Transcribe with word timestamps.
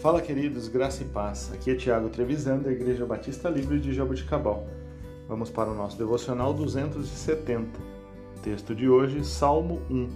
Fala, 0.00 0.22
queridos, 0.22 0.66
graça 0.66 1.02
e 1.02 1.06
paz. 1.06 1.52
Aqui 1.52 1.72
é 1.72 1.74
Tiago 1.74 2.08
Trevisan, 2.08 2.56
da 2.56 2.72
Igreja 2.72 3.04
Batista 3.04 3.50
Livre 3.50 3.78
de 3.78 3.92
Jaboticabal. 3.92 4.66
Vamos 5.28 5.50
para 5.50 5.70
o 5.70 5.74
nosso 5.74 5.98
devocional 5.98 6.54
270. 6.54 7.78
Texto 8.42 8.74
de 8.74 8.88
hoje, 8.88 9.22
Salmo 9.22 9.82
1. 9.90 10.08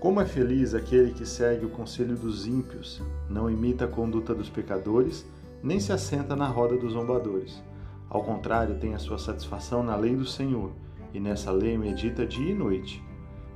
Como 0.00 0.20
é 0.20 0.26
feliz 0.26 0.74
aquele 0.74 1.12
que 1.12 1.24
segue 1.24 1.66
o 1.66 1.70
conselho 1.70 2.16
dos 2.16 2.48
ímpios, 2.48 3.00
não 3.30 3.48
imita 3.48 3.84
a 3.84 3.88
conduta 3.88 4.34
dos 4.34 4.50
pecadores, 4.50 5.24
nem 5.62 5.78
se 5.78 5.92
assenta 5.92 6.34
na 6.34 6.48
roda 6.48 6.76
dos 6.76 6.94
zombadores. 6.94 7.62
Ao 8.10 8.24
contrário, 8.24 8.80
tem 8.80 8.92
a 8.92 8.98
sua 8.98 9.20
satisfação 9.20 9.84
na 9.84 9.94
lei 9.94 10.16
do 10.16 10.26
Senhor, 10.26 10.72
e 11.14 11.20
nessa 11.20 11.52
lei 11.52 11.78
medita 11.78 12.26
dia 12.26 12.50
e 12.50 12.54
noite. 12.54 13.00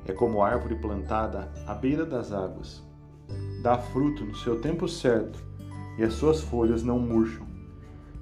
É 0.07 0.13
como 0.13 0.45
árvore 0.45 0.77
plantada 0.77 1.51
à 1.67 1.75
beira 1.75 2.07
das 2.07 2.33
águas 2.33 2.89
dá 3.61 3.79
fruto 3.79 4.25
no 4.25 4.35
seu 4.35 4.59
tempo 4.61 4.89
certo 4.89 5.43
e 5.99 6.03
as 6.03 6.15
suas 6.15 6.41
folhas 6.41 6.83
não 6.83 6.99
murcham. 6.99 7.47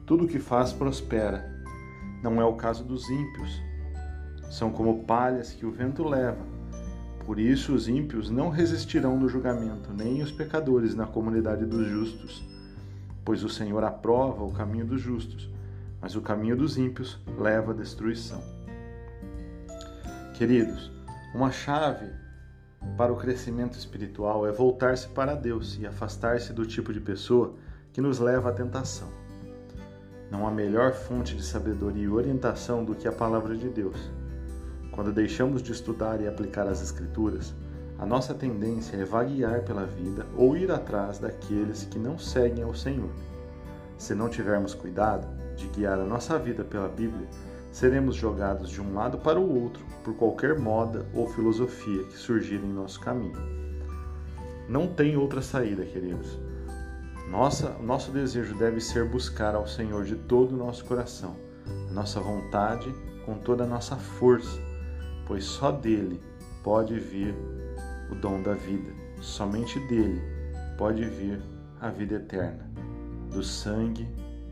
Tudo 0.04 0.24
o 0.24 0.28
que 0.28 0.38
faz 0.38 0.72
prospera. 0.72 1.56
Não 2.22 2.40
é 2.40 2.44
o 2.44 2.56
caso 2.56 2.82
dos 2.82 3.08
ímpios. 3.08 3.62
São 4.50 4.70
como 4.70 5.04
palhas 5.04 5.52
que 5.52 5.64
o 5.64 5.70
vento 5.70 6.02
leva. 6.02 6.44
Por 7.24 7.38
isso 7.38 7.74
os 7.74 7.88
ímpios 7.88 8.30
não 8.30 8.48
resistirão 8.48 9.18
no 9.18 9.28
julgamento, 9.28 9.92
nem 9.92 10.22
os 10.22 10.32
pecadores 10.32 10.94
na 10.94 11.06
comunidade 11.06 11.66
dos 11.66 11.86
justos. 11.86 12.42
Pois 13.24 13.44
o 13.44 13.48
Senhor 13.48 13.84
aprova 13.84 14.42
o 14.42 14.52
caminho 14.52 14.86
dos 14.86 15.00
justos, 15.00 15.50
mas 16.00 16.16
o 16.16 16.22
caminho 16.22 16.56
dos 16.56 16.78
ímpios 16.78 17.18
leva 17.38 17.72
à 17.72 17.74
destruição. 17.74 18.42
Queridos, 20.34 20.90
uma 21.34 21.50
chave 21.50 22.10
para 22.96 23.12
o 23.12 23.16
crescimento 23.16 23.78
espiritual 23.78 24.46
é 24.46 24.52
voltar-se 24.52 25.08
para 25.08 25.34
Deus 25.34 25.78
e 25.78 25.86
afastar-se 25.86 26.52
do 26.52 26.66
tipo 26.66 26.92
de 26.92 27.00
pessoa 27.00 27.54
que 27.92 28.00
nos 28.00 28.18
leva 28.18 28.50
à 28.50 28.52
tentação. 28.52 29.08
Não 30.30 30.46
há 30.46 30.50
melhor 30.50 30.92
fonte 30.92 31.34
de 31.34 31.42
sabedoria 31.42 32.04
e 32.04 32.08
orientação 32.08 32.84
do 32.84 32.94
que 32.94 33.08
a 33.08 33.12
palavra 33.12 33.56
de 33.56 33.68
Deus. 33.68 34.10
Quando 34.92 35.12
deixamos 35.12 35.62
de 35.62 35.72
estudar 35.72 36.20
e 36.20 36.28
aplicar 36.28 36.66
as 36.66 36.82
Escrituras, 36.82 37.54
a 37.98 38.06
nossa 38.06 38.34
tendência 38.34 38.96
é 38.96 39.04
vaguear 39.04 39.62
pela 39.62 39.84
vida 39.86 40.26
ou 40.36 40.56
ir 40.56 40.70
atrás 40.70 41.18
daqueles 41.18 41.84
que 41.84 41.98
não 41.98 42.18
seguem 42.18 42.62
ao 42.62 42.74
Senhor. 42.74 43.10
Se 43.96 44.14
não 44.14 44.28
tivermos 44.28 44.74
cuidado 44.74 45.26
de 45.56 45.66
guiar 45.68 45.98
a 45.98 46.04
nossa 46.04 46.38
vida 46.38 46.62
pela 46.62 46.88
Bíblia, 46.88 47.26
seremos 47.78 48.16
jogados 48.16 48.70
de 48.70 48.80
um 48.80 48.92
lado 48.92 49.18
para 49.18 49.38
o 49.38 49.62
outro 49.62 49.86
por 50.02 50.12
qualquer 50.16 50.58
moda 50.58 51.06
ou 51.14 51.28
filosofia 51.28 52.02
que 52.06 52.18
surgir 52.18 52.56
em 52.56 52.72
nosso 52.72 52.98
caminho. 52.98 53.38
Não 54.68 54.88
tem 54.88 55.16
outra 55.16 55.40
saída, 55.40 55.84
queridos. 55.84 56.36
Nossa, 57.30 57.70
nosso 57.78 58.10
desejo 58.10 58.58
deve 58.58 58.80
ser 58.80 59.08
buscar 59.08 59.54
ao 59.54 59.68
Senhor 59.68 60.02
de 60.04 60.16
todo 60.16 60.56
o 60.56 60.58
nosso 60.58 60.84
coração, 60.86 61.36
nossa 61.92 62.18
vontade 62.18 62.92
com 63.24 63.38
toda 63.38 63.62
a 63.62 63.66
nossa 63.66 63.94
força, 63.94 64.58
pois 65.24 65.44
só 65.44 65.70
dele 65.70 66.20
pode 66.64 66.98
vir 66.98 67.32
o 68.10 68.16
dom 68.16 68.42
da 68.42 68.54
vida. 68.54 68.90
Somente 69.20 69.78
dele 69.86 70.20
pode 70.76 71.04
vir 71.04 71.40
a 71.80 71.90
vida 71.90 72.16
eterna, 72.16 72.68
do 73.30 73.44
sangue 73.44 74.08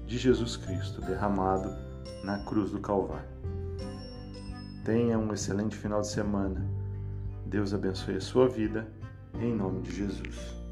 de 0.07 0.17
Jesus 0.17 0.57
Cristo 0.57 1.01
derramado 1.01 1.86
na 2.23 2.39
cruz 2.39 2.71
do 2.71 2.81
Calvário. 2.81 3.29
Tenha 4.85 5.19
um 5.19 5.33
excelente 5.33 5.77
final 5.77 6.01
de 6.01 6.09
semana. 6.09 6.65
Deus 7.45 7.75
abençoe 7.75 8.17
a 8.17 8.21
sua 8.21 8.49
vida, 8.49 8.87
em 9.41 9.55
nome 9.55 9.83
de 9.83 9.95
Jesus. 9.95 10.66